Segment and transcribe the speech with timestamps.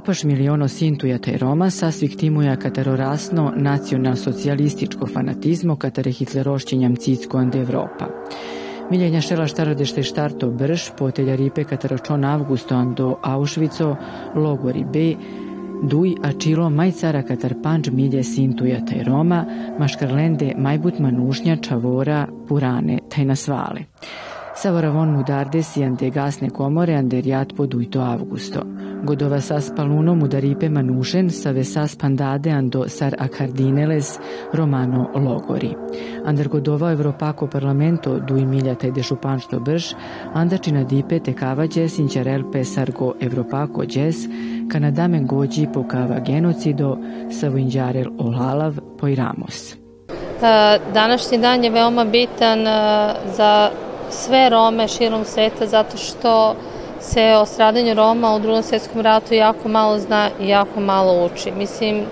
[0.00, 8.06] Opaš miliono sintujata i Roma sasvih timuja katarorasno nacional-socialističko fanatizmo katare hitlerošćenjam cicko ande Evropa.
[8.90, 13.96] Miljenja šela štarodešte štarto brž, potelja ripe kataračon avgusto ando Auschwitzo,
[14.34, 15.14] logori B,
[15.82, 19.44] Duj čilo majcara katar panč milje sintuja taj Roma,
[19.78, 23.24] maškarlende majbut manušnja čavora purane taj
[24.60, 24.70] nasvale.
[24.70, 28.60] Savoravon mudardes i ande gasne komore ande riat podujto avgusto.
[29.04, 34.18] Godova sas paluno mudaripe manušen sa vesas pandade ando sar acardineles
[34.52, 35.74] romano logori.
[36.26, 39.94] Andar godova Evropako parlamento dui miljata de šupanšto brž,
[40.34, 44.16] andačina dipe te kavađe sinćarelpe sargo Evropako džes,
[44.72, 46.98] kanadame gođi pokava genocido,
[47.30, 49.76] savojnđarel olalav pojramos.
[50.94, 52.64] Današnji dan je veoma bitan
[53.36, 53.70] za
[54.10, 56.54] sve Rome širom sveta zato što
[57.00, 61.50] se o stradanju Roma u drugom svetskom ratu jako malo zna i jako malo uči.
[61.50, 62.04] Mislim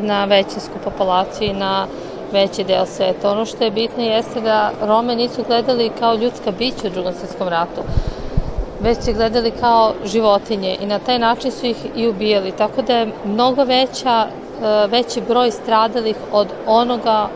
[0.00, 1.86] na većinsku populaciju i na
[2.32, 3.30] veći deo sveta.
[3.30, 7.48] Ono što je bitno jeste da Rome nisu gledali kao ljudska bića u drugom svetskom
[7.48, 7.82] ratu,
[8.80, 12.52] već se gledali kao životinje i na taj način su ih i ubijali.
[12.52, 17.28] Tako da je mnogo veća, e, veći broj stradalih od onoga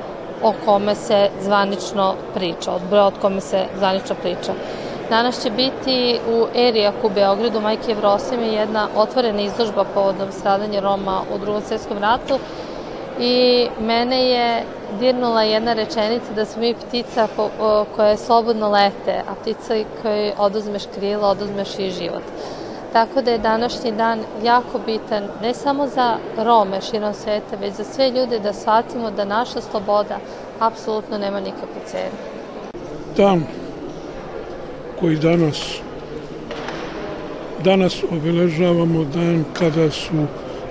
[0.42, 4.52] o kome se zvanično priča, od broja od kome se zvanično priča.
[5.10, 11.38] Danas će biti u Erijaku Beogradu Majke Jevrosime jedna otvorena izložba povodom stradanja Roma u
[11.38, 12.38] drugom svetskom ratu
[13.20, 14.64] i mene je
[15.00, 17.28] dirnula jedna rečenica da smo mi ptica
[17.96, 22.22] koja slobodno lete, a ptica koja oduzmeš krila, oduzmeš i život.
[22.96, 27.84] Tako da je današnji dan jako bitan ne samo za Rome širom sveta, već za
[27.84, 30.18] sve ljude da shvatimo da naša sloboda
[30.60, 32.16] apsolutno nema nikakvu cenu.
[33.16, 33.44] Dan
[35.00, 35.80] koji danas
[37.64, 40.26] danas obeležavamo dan kada su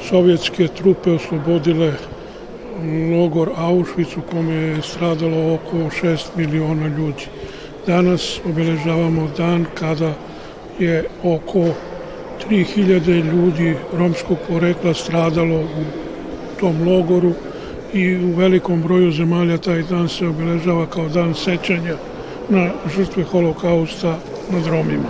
[0.09, 1.93] sovjetske trupe oslobodile
[3.17, 7.27] logor Auschwitz u kome je stradalo oko 6 miliona ljudi.
[7.87, 10.13] Danas obeležavamo dan kada
[10.79, 11.69] je oko
[12.49, 15.83] 3000 ljudi romskog porekla stradalo u
[16.59, 17.33] tom logoru
[17.93, 21.95] i u velikom broju zemalja taj dan se obeležava kao dan sećanja
[22.49, 24.17] na žrtve holokausta
[24.51, 25.09] nad Romima.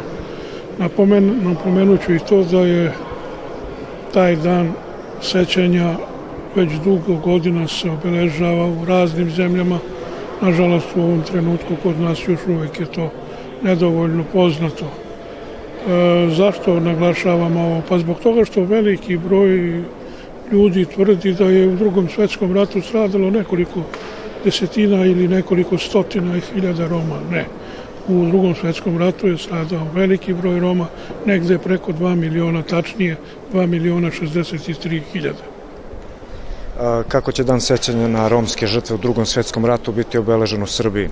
[0.77, 2.93] Napomen, napomenuću i to da je
[4.13, 4.71] taj dan
[5.21, 5.95] sećanja
[6.55, 9.79] već dugo godina se obeležava u raznim zemljama.
[10.41, 13.09] Nažalost, u ovom trenutku kod nas još uvek je to
[13.61, 15.04] nedovoljno poznato.
[16.35, 17.81] Zašto naglašavam ovo?
[17.89, 19.83] Pa zbog toga što veliki broj
[20.51, 23.79] ljudi tvrdi da je u drugom svetskom ratu stradalo nekoliko
[24.43, 27.19] desetina ili nekoliko stotina i hiljada Roma.
[27.31, 27.45] Ne.
[28.07, 30.87] U drugom svetskom ratu je stradao veliki broj Roma,
[31.25, 33.17] negde preko 2 miliona, tačnije
[33.53, 35.43] 2 miliona 63 hiljada.
[37.07, 41.09] Kako će dan sećanja na romske žrtve u drugom svetskom ratu biti obeležen u Srbiji?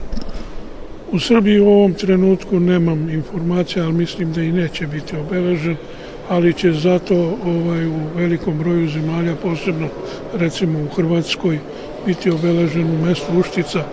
[1.13, 5.75] U Srbiji u ovom trenutku nemam informacija, ali mislim da i neće biti obeležen,
[6.29, 9.87] ali će zato ovaj, u velikom broju zemalja, posebno
[10.33, 11.59] recimo u Hrvatskoj,
[12.05, 13.83] biti obeležen u mestu Uštica,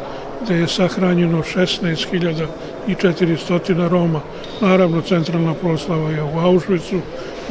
[0.45, 4.21] gde je sahranjeno 16.400 Roma.
[4.61, 7.01] Naravno, centralna proslava je u Auschwitzu,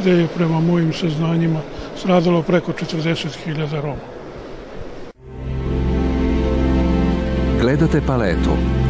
[0.00, 1.60] gde je prema mojim saznanjima
[1.96, 4.02] stradalo preko 40.000 Roma.
[7.60, 8.50] Gledate paletu.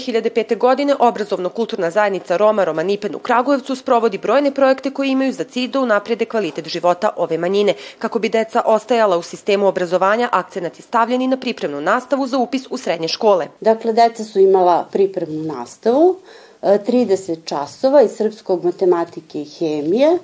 [0.00, 0.58] 2005.
[0.58, 5.80] godine obrazovno-kulturna zajednica Roma Romanipen u Kragujevcu sprovodi brojne projekte koji imaju za cilj da
[5.80, 7.74] unaprede kvalitet života ove manjine.
[7.98, 12.66] Kako bi deca ostajala u sistemu obrazovanja, akcenat je stavljeni na pripremnu nastavu za upis
[12.70, 13.46] u srednje škole.
[13.60, 16.16] Dakle, deca su imala pripremnu nastavu,
[16.62, 20.18] 30 e, časova iz srpskog matematike i hemije, e,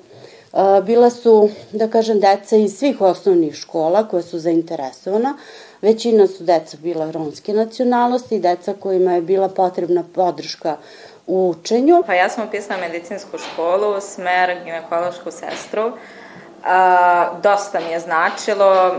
[0.85, 5.37] bila su, da kažem, deca iz svih osnovnih škola koje su zainteresovana,
[5.83, 10.77] Većina su deca bila romske nacionalnosti, deca kojima je bila potrebna podrška
[11.27, 12.03] u učenju.
[12.05, 15.91] Pa ja sam upisala medicinsku školu, smer ginekološku sestru.
[16.63, 18.95] A, dosta mi je značilo,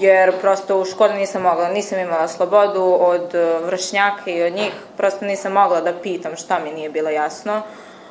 [0.00, 3.34] jer prosto u školi nisam mogla, nisam imala slobodu od
[3.64, 7.62] vršnjaka i od njih, prosto nisam mogla da pitam šta mi nije bilo jasno.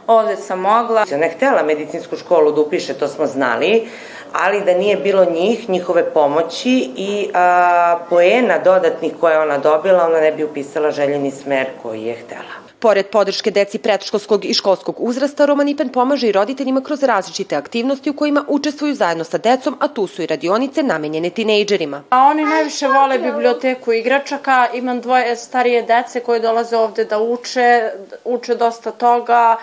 [0.07, 1.05] Ovde sam mogla.
[1.17, 3.87] Ne htela medicinsku školu da upiše, to smo znali,
[4.33, 10.19] ali da nije bilo njih, njihove pomoći i a, poena dodatnih koje ona dobila, ona
[10.19, 12.63] ne bi upisala željeni smer koji je htela.
[12.79, 18.09] Pored podrške deci predškolskog i školskog uzrasta, Roman Ipen pomaže i roditeljima kroz različite aktivnosti
[18.09, 22.03] u kojima učestvuju zajedno sa decom, a tu su i radionice namenjene tinejdžerima.
[22.09, 24.67] A oni najviše vole biblioteku igračaka.
[24.73, 27.91] Imam dvoje starije dece koje dolaze ovde da uče,
[28.25, 29.55] uče dosta toga,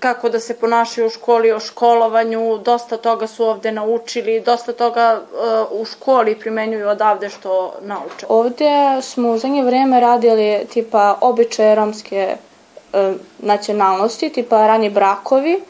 [0.00, 5.20] kako da se ponašaju u školi, o školovanju, dosta toga su ovde naučili, dosta toga
[5.70, 8.26] uh, u školi primenjuju odavde što nauče.
[8.28, 12.36] Ovde smo u zadnje vreme radili tipa običaje romske
[12.92, 15.62] uh, nacionalnosti, tipa rani brakovi,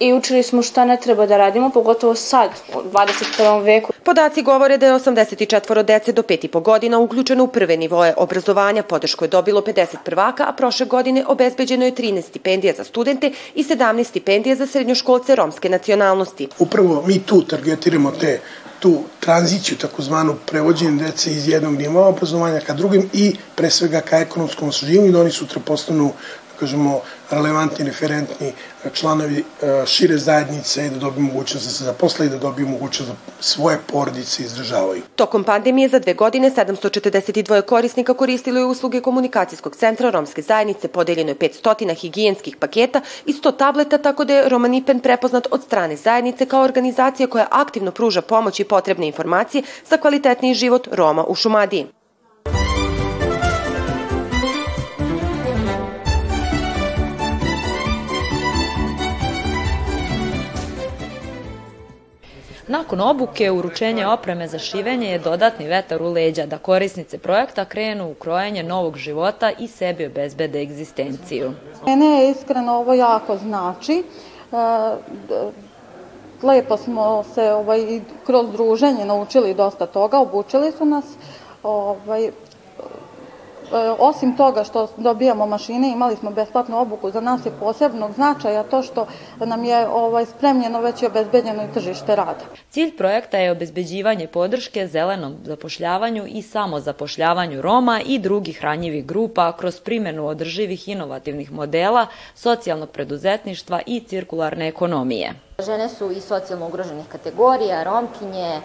[0.00, 3.64] i učili smo šta ne treba da radimo, pogotovo sad, u 21.
[3.64, 3.92] veku.
[4.06, 8.82] Podaci govore da je 84 dece do 5,5 godina uključeno u prve nivoje obrazovanja.
[8.82, 13.64] Podršku je dobilo 50 prvaka, a prošle godine obezbeđeno je 13 stipendija za studente i
[13.64, 16.48] 17 stipendija za srednjoškolce romske nacionalnosti.
[16.58, 18.40] Upravo mi tu targetiramo te
[18.78, 24.18] tu tranziciju, takozvanu prevođenje dece iz jednog nivoa obrazovanja ka drugim i pre svega ka
[24.18, 26.12] ekonomskom osluživanju da oni sutra postanu
[26.60, 27.00] kažemo,
[27.30, 28.52] relevantni, referentni
[28.92, 33.10] članovi e, šire zajednice i da dobiju mogućnost da se zaposle i da dobiju mogućnost
[33.10, 35.02] da svoje porodice izdržavaju.
[35.16, 41.30] Tokom pandemije za dve godine 742 korisnika koristilo je usluge komunikacijskog centra romske zajednice, podeljeno
[41.30, 46.46] je 500 higijenskih paketa i 100 tableta, tako da je Romanipen prepoznat od strane zajednice
[46.46, 51.86] kao organizacija koja aktivno pruža pomoć i potrebne informacije za kvalitetniji život Roma u Šumadiji.
[62.68, 68.10] Nakon obuke, uručenje opreme za šivenje je dodatni vetar u leđa da korisnice projekta krenu
[68.10, 71.52] u krojenje novog života i sebi obezbede egzistenciju.
[71.86, 73.92] Mene iskreno ovo jako znači.
[73.92, 74.56] E,
[76.42, 81.04] lepo smo se ovaj, kroz druženje naučili dosta toga, obučili su nas.
[81.62, 82.30] Ovaj,
[83.98, 88.82] osim toga što dobijamo mašine, imali smo besplatnu obuku, za nas je posebnog značaja to
[88.82, 89.06] što
[89.38, 92.44] nam je ovaj, spremljeno već i obezbeđeno i tržište rada.
[92.70, 99.80] Cilj projekta je obezbeđivanje podrške zelenom zapošljavanju i samozapošljavanju Roma i drugih ranjivih grupa kroz
[99.80, 105.32] primenu održivih inovativnih modela, socijalnog preduzetništva i cirkularne ekonomije.
[105.58, 108.60] Žene su i socijalno ugroženih kategorija, romkinje, e,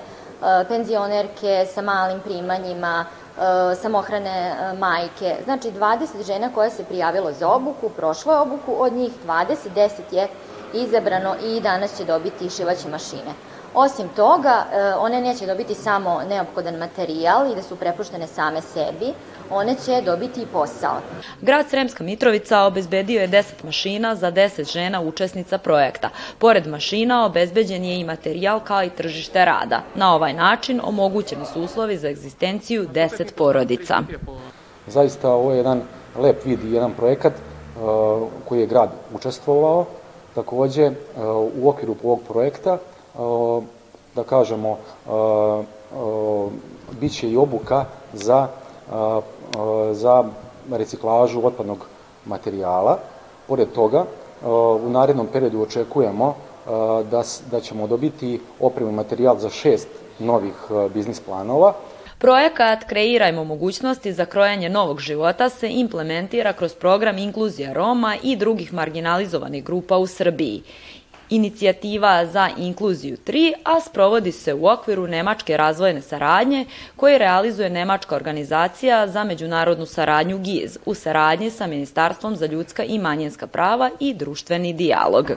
[0.67, 3.05] penzionerke sa malim primanjima,
[3.81, 5.35] samohrane e, majke.
[5.43, 9.89] Znači 20 žena koje se prijavilo za obuku, prošlo je obuku, od njih 20, 10
[10.11, 10.27] je
[10.73, 13.33] izabrano i danas će dobiti šivaće mašine.
[13.73, 19.13] Osim toga, e, one neće dobiti samo neophodan materijal i da su prepuštene same sebi,
[19.51, 20.95] one će dobiti i posao.
[21.41, 26.09] Grad Sremska Mitrovica obezbedio je 10 mašina za 10 žena učesnica projekta.
[26.39, 29.81] Pored mašina obezbeđen je i materijal kao i tržište rada.
[29.95, 33.99] Na ovaj način omogućeni su uslovi za egzistenciju 10 porodica.
[34.87, 35.81] Zaista ovo je jedan
[36.19, 39.85] lep vid i jedan projekat uh, koji je grad učestvovao.
[40.35, 40.93] Takođe, uh,
[41.61, 42.77] u okviru ovog projekta,
[44.15, 44.77] da kažemo,
[46.99, 48.47] biće i obuka za
[49.91, 50.23] za
[50.71, 51.85] reciklažu otpadnog
[52.25, 52.97] materijala.
[53.47, 54.05] Pored toga,
[54.85, 56.35] u narednom periodu očekujemo
[57.11, 59.87] da, da ćemo dobiti opremu materijal za šest
[60.19, 60.53] novih
[60.93, 61.73] biznis planova.
[62.17, 68.73] Projekat Kreirajmo mogućnosti za krojanje novog života se implementira kroz program Inkluzija Roma i drugih
[68.73, 70.63] marginalizovanih grupa u Srbiji
[71.31, 78.15] inicijativa za inkluziju 3, a sprovodi se u okviru Nemačke razvojne saradnje koje realizuje Nemačka
[78.15, 84.13] organizacija za međunarodnu saradnju GIZ u saradnji sa Ministarstvom za ljudska i manjinska prava i
[84.13, 85.31] društveni dijalog.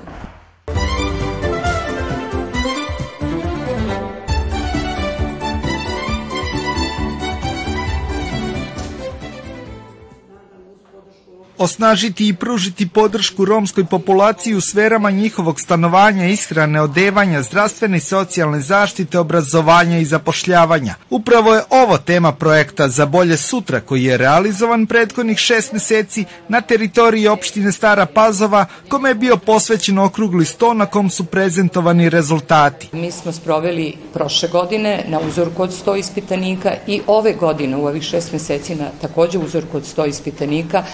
[11.65, 18.61] Osnažiti i pružiti podršku romskoj populaciji u sferama njihovog stanovanja, ishrane, odevanja, zdravstvene i socijalne
[18.61, 20.95] zaštite, obrazovanja i zapošljavanja.
[21.11, 26.61] Upravo je ovo tema projekta za bolje sutra koji je realizovan prethodnih šest meseci na
[26.61, 32.89] teritoriji opštine Stara Pazova, kome je bio posvećen okrugli sto na kom su prezentovani rezultati.
[32.93, 38.03] Mi smo sproveli prošle godine na uzorku od 100 ispitanika i ove godine u ovih
[38.03, 40.85] šest meseci na takođe uzorku od 100 ispitanika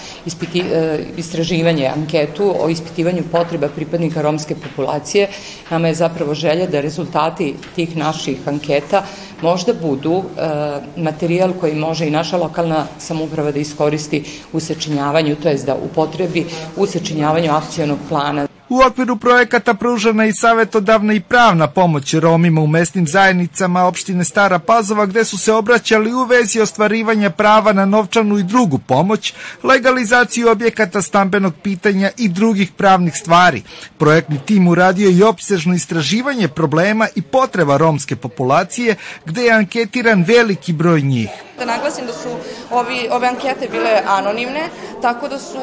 [0.61, 5.27] e, istraživanje, anketu o ispitivanju potreba pripadnika romske populacije.
[5.69, 9.03] Nama je zapravo želja da rezultati tih naših anketa
[9.41, 10.49] možda budu e,
[10.97, 16.45] materijal koji može i naša lokalna samuprava da iskoristi u sačinjavanju, to je da upotrebi
[16.77, 18.50] u sačinjavanju akcijonog plana.
[18.71, 24.59] U okviru projekata pružana i savjetodavna i pravna pomoć Romima u mesnim zajednicama opštine Stara
[24.59, 30.49] Pazova gde su se obraćali u vezi ostvarivanja prava na novčanu i drugu pomoć, legalizaciju
[30.49, 33.63] objekata stambenog pitanja i drugih pravnih stvari.
[33.97, 40.73] Projektni tim uradio i opsežno istraživanje problema i potreba romske populacije gde je anketiran veliki
[40.73, 41.29] broj njih.
[41.61, 42.29] Da naglasim da su
[42.71, 44.69] ovi, ove ankete bile anonimne,
[45.01, 45.59] tako da su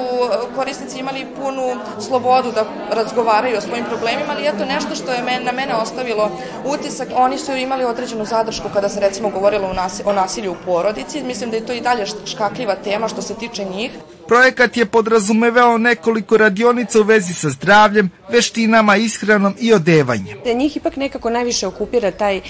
[0.56, 5.44] korisnici imali punu slobodu da razgovaraju o svojim problemima, ali eto nešto što je men,
[5.44, 6.30] na mene ostavilo
[6.64, 9.74] utisak, oni su imali određenu zadršku kada se recimo govorilo
[10.04, 13.64] o nasilju u porodici, mislim da je to i dalje škakljiva tema što se tiče
[13.64, 13.90] njih.
[14.28, 20.38] Projekat je podrazumevao nekoliko radionica u vezi sa zdravljem, veštinama, ishranom i odevanjem.
[20.44, 22.42] Da njih ipak nekako najviše okupira taj e,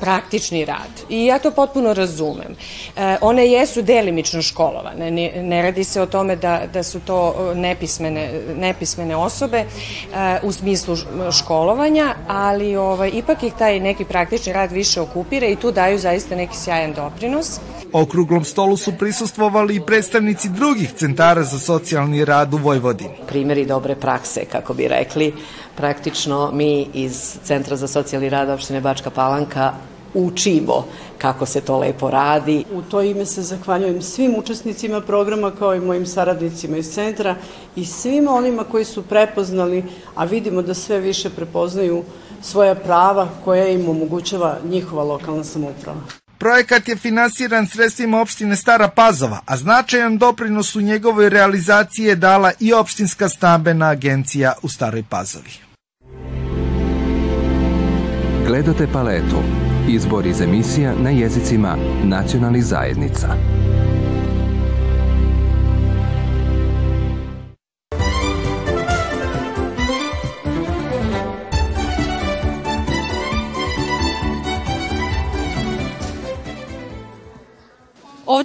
[0.00, 2.56] praktični rad i ja to potpuno razumem.
[2.96, 7.52] E, one jesu delimično školovane, ne, ne radi se o tome da, da su to
[7.54, 9.66] nepismene, nepismene osobe e,
[10.42, 10.96] u smislu
[11.38, 16.36] školovanja, ali ovaj, ipak ih taj neki praktični rad više okupira i tu daju zaista
[16.36, 17.60] neki sjajan doprinos.
[17.92, 23.14] Okruglom stolu su prisustvovali i predstavnici drugih centara za socijalni rad u Vojvodini.
[23.28, 25.34] Primeri dobre prakse, kako bi rekli,
[25.76, 29.72] praktično mi iz Centra za socijalni rad opštine Bačka Palanka
[30.14, 30.84] učimo
[31.18, 32.64] kako se to lepo radi.
[32.72, 37.34] U to ime se zahvaljujem svim učesnicima programa kao i mojim saradnicima iz centra
[37.76, 42.04] i svima onima koji su prepoznali, a vidimo da sve više prepoznaju
[42.42, 46.25] svoja prava koja im omogućava njihova lokalna samouprava.
[46.38, 52.52] Projekat je finansiran sredstvima opštine Stara Pazova, a značajan doprinos u njegovoj realizaciji je dala
[52.60, 55.50] i opštinska stambena agencija u Staroj Pazovi.
[58.46, 59.42] Gledate paletu.
[59.88, 63.28] Izbor iz emisija na jezicima nacionalnih zajednica.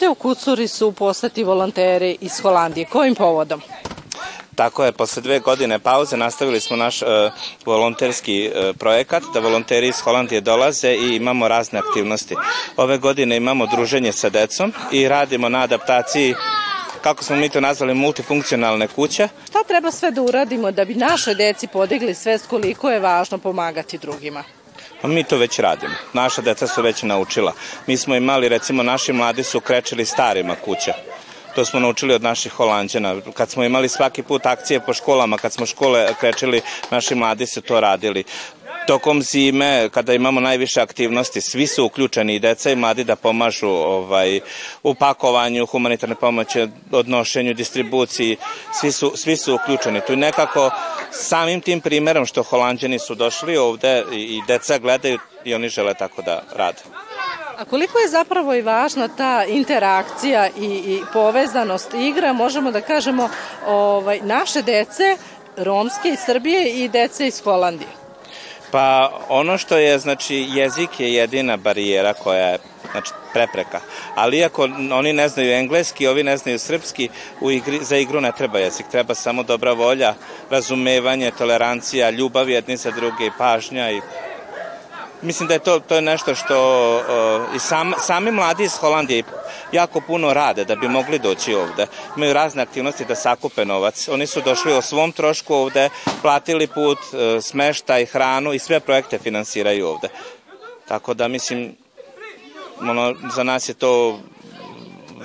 [0.02, 2.86] Ovde u Kucuri su postati volonteri iz Holandije.
[2.86, 3.62] Kojim povodom?
[4.56, 7.08] Tako je, posle dve godine pauze nastavili smo naš uh,
[7.66, 12.36] volonterski uh, projekat, da volonteri iz Holandije dolaze i imamo razne aktivnosti.
[12.78, 16.36] Ove godine imamo druženje sa decom i radimo na adaptaciji
[17.02, 19.28] kako smo mi to nazvali, multifunkcionalne kuće.
[19.50, 23.98] Šta treba sve da uradimo da bi naše deci podigli svest koliko je važno pomagati
[23.98, 24.44] drugima?
[25.02, 25.94] Pa mi to već radimo.
[26.14, 27.54] Naša deca su već naučila.
[27.88, 30.94] Mi smo imali, recimo, naši mladi su krečili starima kuća.
[31.56, 33.16] To smo naučili od naših holanđana.
[33.34, 37.62] Kad smo imali svaki put akcije po školama, kad smo škole krečili, naši mladi su
[37.62, 38.24] to radili.
[38.92, 43.68] Tokom zime, kada imamo najviše aktivnosti, svi su uključeni i deca i mladi da pomažu
[43.68, 44.40] ovaj,
[44.84, 48.38] u pakovanju, humanitarne pomoći, odnošenju, distribuciji,
[48.74, 50.02] svi su, svi su uključeni.
[50.08, 50.72] Tu nekako
[51.12, 56.22] samim tim primerom što holanđani su došli ovde i deca gledaju i oni žele tako
[56.22, 56.82] da rade.
[57.58, 63.30] A koliko je zapravo i važna ta interakcija i, i povezanost igra, možemo da kažemo,
[63.68, 65.18] ovaj, naše dece,
[65.58, 68.01] romske iz Srbije i dece iz Holandije?
[68.72, 72.58] Pa ono što je, znači, jezik je jedina barijera koja je
[72.92, 73.80] znači prepreka.
[74.16, 77.10] Ali iako oni ne znaju engleski, ovi ne znaju srpski,
[77.42, 80.14] u igri, za igru ne treba jezik, treba samo dobra volja,
[80.50, 84.02] razumevanje, tolerancija, ljubav jedni za druge i pažnja i
[85.22, 89.24] mislim da je to, to je nešto što uh, i sam, sami mladi iz Holandije
[89.72, 91.88] jako puno rade da bi mogli doći ovde.
[92.18, 94.08] Imaju razne aktivnosti da sakupe novac.
[94.08, 95.90] Oni su došli o svom trošku ovde,
[96.22, 100.08] platili put, uh, smeštaj, hranu i sve projekte finansiraju ovde.
[100.88, 101.76] Tako da mislim,
[102.82, 104.20] ono, za nas je to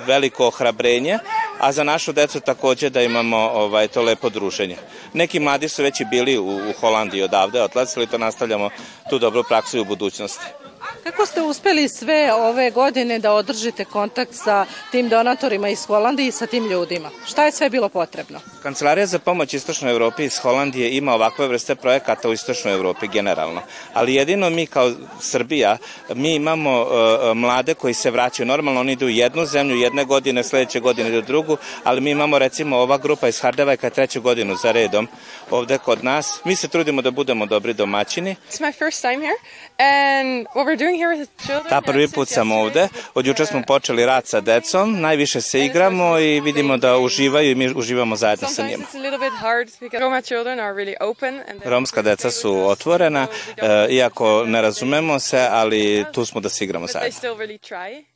[0.05, 1.19] veliko ohrabrenje,
[1.59, 4.77] a za našu decu takođe da imamo ovaj, to lepo druženje.
[5.13, 8.69] Neki mladi su već i bili u, u Holandiji odavde, odlazili, to nastavljamo
[9.09, 10.45] tu dobru praksu i u budućnosti.
[11.11, 16.31] Kako ste uspeli sve ove godine da održite kontakt sa tim donatorima iz Holandije i
[16.31, 17.09] sa tim ljudima?
[17.27, 18.39] Šta je sve bilo potrebno?
[18.63, 23.61] Kancelarija za pomoć Istočnoj Evropi iz Holandije ima ovakve vrste projekata u Istočnoj Evropi generalno.
[23.93, 25.77] Ali jedino mi kao Srbija,
[26.13, 26.87] mi imamo uh,
[27.37, 28.47] mlade koji se vraćaju.
[28.47, 32.11] Normalno oni idu u jednu zemlju, jedne godine, sledeće godine idu u drugu, ali mi
[32.11, 35.07] imamo recimo ova grupa iz Hardevajka treću godinu za redom
[35.51, 36.39] ovde kod nas.
[36.45, 38.35] Mi se trudimo da budemo dobri domaćini.
[38.51, 39.37] It's my first time here
[39.79, 41.69] and what we're doing here with the children.
[41.69, 42.89] Ta prvi put sam ovde.
[43.13, 47.55] Od juče smo počeli rad sa decom, najviše se igramo i vidimo da uživaju i
[47.55, 48.85] mi uživamo zajedno sa njima.
[51.65, 56.87] Romska deca su otvorena, e, iako ne razumemo se, ali tu smo da se igramo
[56.87, 57.19] zajedno.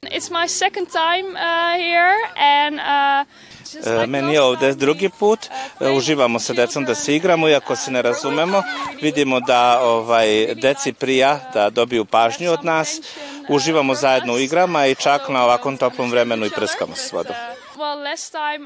[0.02, 5.40] It's my second time uh, here and uh, meni je ovde drugi put,
[5.80, 8.64] e, uživamo sa decom da se igramo, iako se ne razumemo,
[9.02, 13.02] vidimo da ovaj, deci prija da dobiju pažnju od nas,
[13.50, 17.36] uživamo zajedno u igrama i čak na ovakvom toplom vremenu i prskamo se s vodom.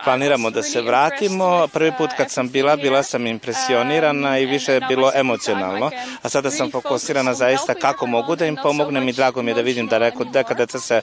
[0.04, 1.68] Planiramo da se vratimo.
[1.68, 6.52] Prvi put kad sam bila, bila sam impresionirana i više je bilo emocionalno, a sada
[6.52, 9.98] sam fokusirana zaista kako mogu da im pomognem i drago mi je da vidim da
[9.98, 11.02] reko, deka deca se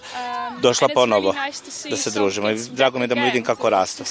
[0.60, 1.34] došla ponovo
[1.90, 4.04] da se družimo i drago mi je da mu vidim kako rastu.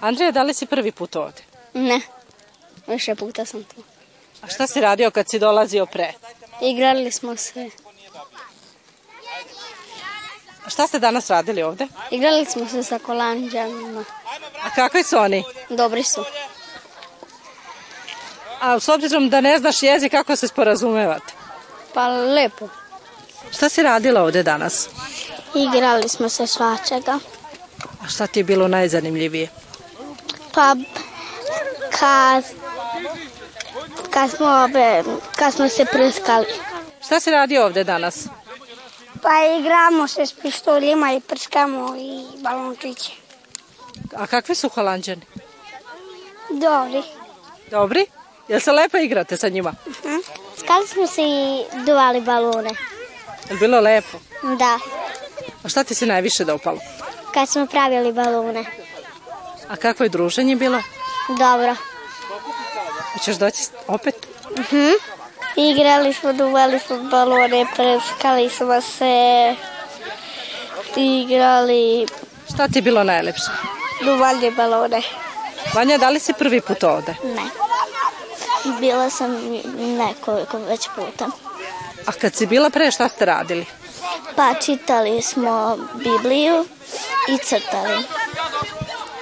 [0.00, 1.42] Andreja, da li si prvi put ovde?
[1.74, 2.00] Ne,
[2.86, 3.95] više puta sam tu.
[4.42, 6.12] A šta si radio kad si dolazio pre?
[6.60, 7.70] Igrali smo se.
[10.66, 11.86] A šta ste danas radili ovde?
[12.10, 14.04] Igrali smo se sa kolanđama.
[14.62, 15.44] A kakvi su oni?
[15.68, 16.24] Dobri su.
[18.60, 21.32] A s obzirom da ne znaš jezik, kako se sporazumevate?
[21.94, 22.68] Pa lepo.
[23.52, 24.88] Šta si radila ovde danas?
[25.54, 27.18] Igrali smo se svačega.
[28.04, 29.48] A šta ti je bilo najzanimljivije?
[30.54, 30.74] Pa
[31.98, 32.44] kad,
[34.16, 35.02] kad, smo, ove,
[35.36, 36.46] kad smo se prskali.
[37.06, 38.26] Šta si radio ovde danas?
[39.22, 43.12] Pa igramo se s pištoljima i prskamo i balončiće.
[44.16, 45.22] A kakvi su holandžani?
[46.50, 47.02] Dobri.
[47.70, 48.06] Dobri?
[48.48, 49.74] Jel se lepo igrate sa njima?
[49.86, 50.22] Uh -huh.
[50.58, 52.70] Skali smo se i duvali balone.
[53.50, 54.18] Je bilo lepo?
[54.58, 54.78] Da.
[55.64, 56.78] A šta ti se najviše dopalo?
[57.34, 58.64] Kad smo pravili balone.
[59.68, 60.82] A kakvo je druženje bilo?
[61.28, 61.76] Dobro.
[63.18, 64.26] Hoćeš doći opet?
[64.50, 64.92] Uh -huh.
[65.56, 69.54] Igrali smo, duvali smo balone, preskali smo se,
[70.96, 72.06] igrali...
[72.54, 73.50] Šta ti je bilo najlepše?
[74.04, 75.02] Duvanje balone.
[75.74, 77.14] Vanja, da li si prvi put ovde?
[77.24, 77.42] Ne.
[78.80, 79.36] Bila sam
[79.76, 81.26] nekoliko već puta.
[82.06, 83.66] A kad si bila pre, šta ste radili?
[84.36, 86.64] Pa čitali smo Bibliju
[87.28, 88.04] i crtali.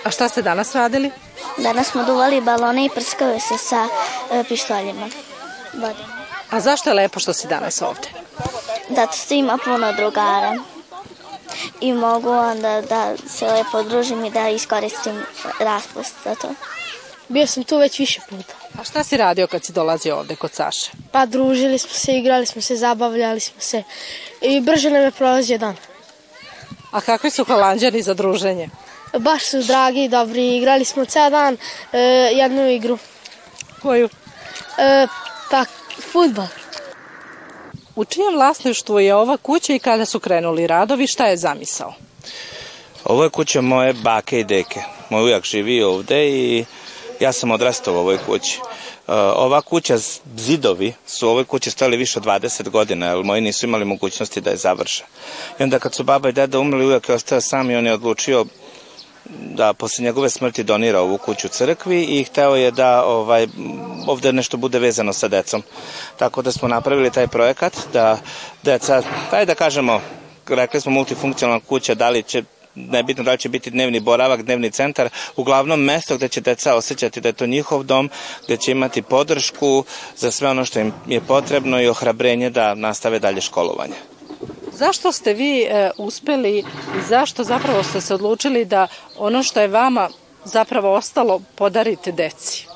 [0.05, 1.11] A šta ste danas radili?
[1.59, 3.89] Danas smo duvali balone i prskali se sa
[4.33, 5.09] e, pištoljima.
[5.75, 6.05] Vode.
[6.51, 8.09] A zašto je lepo što si danas ovde?
[8.89, 10.57] Zato što ima puno drugara
[11.81, 15.23] i mogu onda da se lepo družim i da iskoristim
[15.61, 16.49] raspust za to.
[17.29, 18.55] Bio sam tu već više puta.
[18.81, 20.91] A šta si radio kad si dolazio ovde kod Saše?
[21.13, 23.83] Pa družili smo se, igrali smo se, zabavljali smo se
[24.41, 25.77] i brže nam je prolazio dan.
[26.91, 28.69] A kakvi su holandjani za druženje?
[29.19, 31.57] Baš su dragi i dobri, igrali smo ceo dan
[31.93, 31.99] e,
[32.33, 32.99] jednu igru.
[33.83, 34.09] Koju?
[34.79, 35.07] E,
[35.51, 35.65] pa,
[36.13, 36.47] futbol.
[37.97, 41.95] U čijem vlasništvu je ova kuća i kada su krenuli radovi, šta je zamisao?
[43.05, 44.83] Ovo je kuća moje bake i deke.
[45.11, 46.65] Moj ujak živi ovde i
[47.21, 48.61] ja sam odrastao u ovoj kući.
[49.37, 49.97] Ova kuća,
[50.37, 54.41] zidovi su u ovoj kući stali više od 20 godina, jer moji nisu imali mogućnosti
[54.41, 55.05] da je završe.
[55.61, 57.93] I onda kad su baba i deda umrli, ujak je ostao sam i on je
[57.93, 58.45] odlučio
[59.41, 63.47] da posle njegove smrti donira ovu kuću crkvi i hteo je da ovaj,
[64.07, 65.63] ovde nešto bude vezano sa decom.
[66.17, 68.19] Tako da smo napravili taj projekat da
[68.63, 70.01] deca, taj da kažemo,
[70.49, 72.43] rekli smo multifunkcionalna kuća, da li će
[72.75, 77.21] nebitno da li će biti dnevni boravak, dnevni centar, uglavnom mesto gde će deca osjećati
[77.21, 78.11] da je to njihov dom,
[78.45, 79.85] gde će imati podršku
[80.17, 84.14] za sve ono što im je potrebno i ohrabrenje da nastave dalje školovanje.
[84.79, 86.65] Zašto ste vi e, uspeli i
[87.09, 88.87] zašto zapravo ste se odlučili da
[89.19, 90.09] ono što je vama
[90.45, 92.67] zapravo ostalo podarite deci?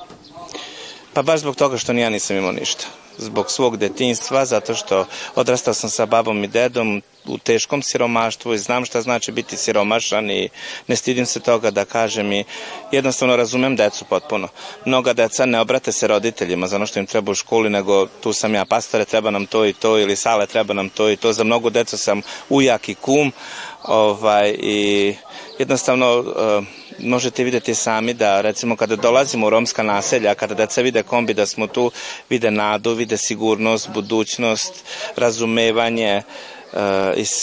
[1.13, 2.87] Pa baš zbog toga što ni ja nisam imao ništa
[3.19, 8.59] zbog svog detinstva, zato što odrastao sam sa babom i dedom u teškom siromaštvu i
[8.59, 10.49] znam šta znači biti siromašan i
[10.87, 12.45] ne stidim se toga da kažem i
[12.93, 14.49] jednostavno razumem decu potpuno.
[14.85, 18.33] Mnoga deca ne obrate se roditeljima za ono što im treba u školi, nego tu
[18.33, 21.33] sam ja pastore, treba nam to i to ili sale, treba nam to i to.
[21.33, 23.33] Za mnogo deca sam ujak i kum
[23.83, 25.15] ovaj, i
[25.59, 26.65] jednostavno uh,
[26.99, 31.47] možete videti sami da recimo kada dolazimo u romska naselja, kada deca vide kombi da
[31.47, 31.91] smo tu,
[32.31, 34.85] vide nadu, vide sigurnost, budućnost,
[35.17, 36.23] razumevanje,
[36.73, 36.81] uh,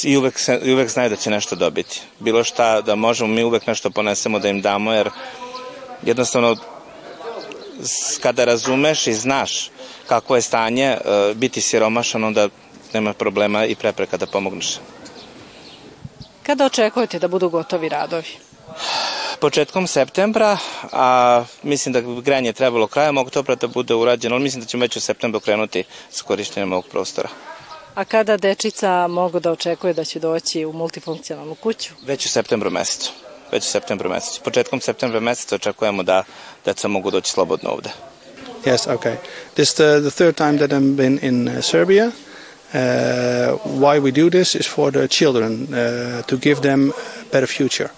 [0.04, 2.02] i, uvek, se, i uvek znaju da će nešto dobiti.
[2.20, 5.10] Bilo šta da možemo, mi uvek nešto ponesemo da im damo, jer
[6.04, 6.56] jednostavno
[8.22, 9.70] kada razumeš i znaš
[10.08, 12.50] kako je stanje, uh, biti siromašan, onda
[12.94, 14.80] nema problema i prepreka da pomogneš.
[16.44, 18.45] Kada očekujete da budu gotovi radovi?
[19.40, 20.58] Početkom septembra,
[20.92, 24.96] a mislim da granje trebalo krajem oktobra da bude urađeno, ali mislim da ćemo već
[24.96, 27.30] u septembru krenuti s korištenjem ovog prostora.
[27.96, 31.94] A kada dečica mogu da očekuje da će doći u multifunkcionalnu kuću?
[32.06, 33.12] Već u septembru mesecu.
[33.52, 34.42] Već u septembru mesecu.
[34.42, 36.24] Početkom septembra meseca očekujemo da
[36.66, 37.90] deca mogu doći slobodno ovde.
[38.66, 39.16] Yes, okay.
[39.54, 42.12] This is the, the third time that I've been in uh, Serbia.
[42.74, 42.82] Uh,
[43.64, 46.94] why we do this is for the children, uh, to give them a
[47.32, 47.90] better future.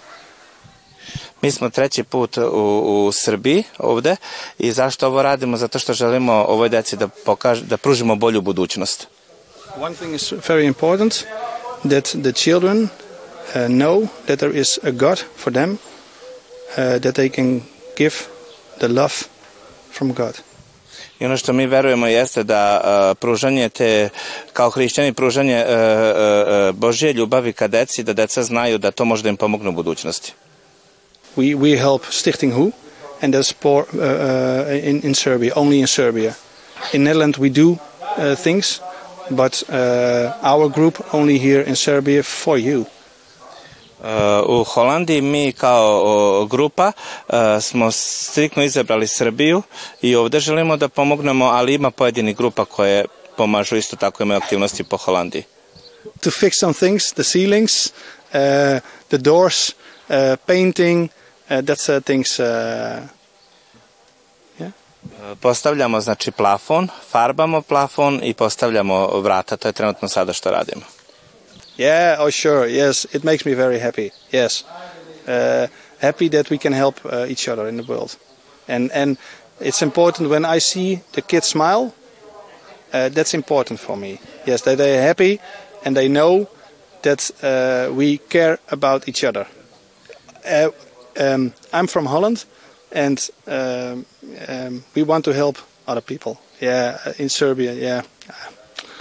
[1.42, 4.16] Mi smo treći put u, u Srbiji ovde
[4.58, 5.56] i zašto ovo radimo?
[5.56, 9.06] Zato što želimo ovoj deci da, pokaž, da pružimo bolju budućnost.
[9.80, 11.24] One thing is very important
[11.88, 12.88] that the children uh,
[13.68, 17.60] know that there is a God for them, uh, that they can
[17.96, 18.14] give
[18.78, 19.14] the love
[19.92, 20.34] from God.
[21.20, 24.08] I ono što mi verujemo jeste da uh, pružanje te,
[24.52, 29.22] kao hrišćani, pružanje uh, uh, Božje ljubavi ka deci, da deca znaju da to može
[29.22, 30.32] da im pomogne u budućnosti.
[31.36, 32.72] We, we help Stichting Who,
[33.22, 36.36] and that's for, uh, uh, in, in Serbia, only in Serbia.
[36.92, 37.78] In Netherlands we do
[38.16, 38.80] uh, things,
[39.30, 42.86] but uh, our group only here in Serbia for you.
[44.46, 46.92] u Holandiji mi kao grupa
[47.60, 49.62] smo striktno izabrali Srbiju
[50.02, 53.04] i ovde želimo da pomognemo, ali ima pojedini grupa koje
[53.36, 55.42] pomažu isto tako imaju aktivnosti po Holandiji.
[56.20, 59.70] To fix some things, the ceilings, uh, the doors,
[60.08, 61.17] uh, painting, uh,
[61.48, 62.46] that's uh, things uh,
[64.60, 64.70] yeah.
[65.40, 70.82] Postavljamo znači plafon, farbamo plafon i postavljamo vrata, to je trenutno sada što radimo.
[71.78, 74.10] Yeah, oh sure, yes, it makes me very happy.
[74.32, 74.64] Yes,
[75.26, 75.68] uh,
[76.00, 78.16] happy that we can help uh, each other in the world,
[78.68, 79.16] and and
[79.60, 81.90] it's important when I see the kids smile.
[82.92, 84.18] Uh, that's important for me.
[84.46, 85.40] Yes, that they are happy
[85.84, 86.48] and they know
[87.02, 89.46] that uh, we care about each other.
[91.18, 92.44] Uh, um, I'm from Holland,
[92.92, 94.06] and um,
[94.48, 96.36] um, we want to help other people.
[96.60, 97.72] Yeah, in Serbia.
[97.72, 98.02] Yeah.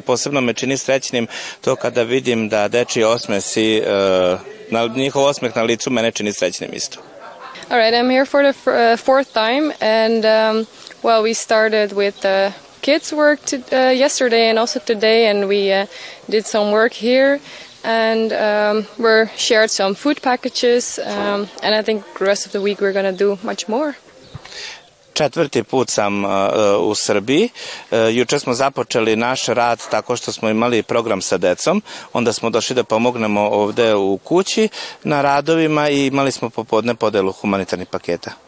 [0.06, 1.28] Posebno me čini srećnim
[1.62, 6.70] to kada vidim da deči osmesi, uh, na, njihov osmeh na licu mene čini srećnim
[6.74, 7.00] isto.
[7.70, 10.68] All right, I'm here for the uh, fourth time, and um,
[11.04, 12.52] well, we started with uh,
[12.82, 15.86] kids' work to, uh, yesterday and also today, and we uh,
[16.30, 17.40] did some work here,
[17.88, 22.62] and um, we shared some food packages, um, and I think the rest of the
[22.62, 23.94] week we're going to do much more.
[25.14, 26.32] Četvrti put sam uh,
[26.82, 27.50] u Srbiji.
[27.92, 31.82] Uh, juče smo započeli naš rad tako što smo imali program sa decom.
[32.14, 34.70] Onda smo došli da pomognemo ovde u kući
[35.04, 38.47] na radovima i imali smo popodne podelu humanitarnih paketa.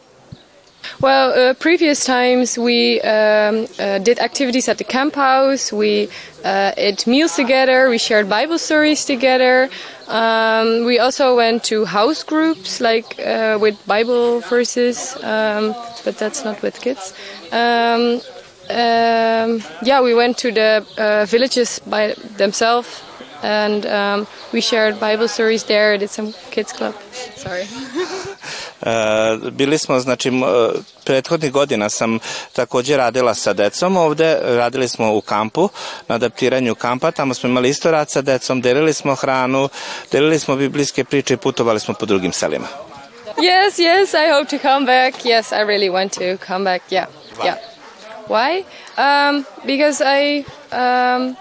[0.98, 5.72] Well, uh, previous times we um, uh, did activities at the camp house.
[5.72, 6.08] We
[6.44, 7.88] uh, ate meals together.
[7.88, 9.70] We shared Bible stories together.
[10.08, 15.74] Um, we also went to house groups, like uh, with Bible verses, um,
[16.04, 17.14] but that's not with kids.
[17.52, 18.20] Um,
[18.68, 23.02] um, yeah, we went to the uh, villages by themselves
[23.42, 25.98] and um, we shared Bible stories there.
[25.98, 26.94] Did some kids club.
[27.36, 27.62] Sorry.
[28.86, 30.30] uh, bili smo, znači,
[31.04, 32.18] prethodnih godina sam
[32.52, 35.68] takođe radila sa decom ovde, radili smo u kampu,
[36.08, 39.68] na adaptiranju kampa, tamo smo imali isto rad sa decom, delili smo hranu,
[40.12, 42.66] delili smo biblijske priče i putovali smo po drugim selima.
[43.36, 45.24] Yes, yes, I hope to come back.
[45.24, 46.82] Yes, I really want to come back.
[46.90, 47.06] Yeah,
[47.38, 47.44] Why?
[47.44, 47.56] yeah.
[48.28, 48.64] Why?
[48.96, 51.36] Um, because I um,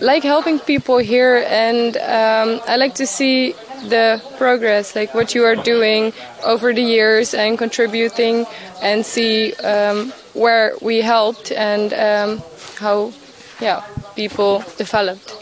[0.00, 3.54] like helping people here, and um, I like to see
[3.88, 6.12] the progress, like what you are doing
[6.44, 8.46] over the years and contributing,
[8.82, 12.42] and see um, where we helped and um,
[12.78, 13.12] how,
[13.60, 13.82] yeah,
[14.16, 15.32] people developed.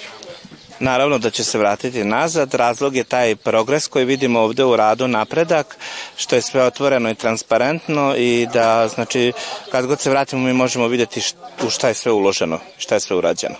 [0.80, 2.54] Naravno da će se vratiti nazad.
[2.54, 5.76] Razlog je taj progres koji vidimo ovde u radu, napredak,
[6.16, 9.32] što je sve otvoreno i transparentno i da, znači,
[9.70, 11.20] kad god se vratimo mi možemo vidjeti
[11.66, 13.54] u šta je sve uloženo, šta je sve urađeno.